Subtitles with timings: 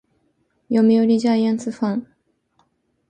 [0.67, 2.07] 読売ジャイアンツファン